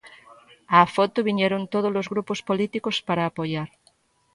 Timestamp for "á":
0.77-0.79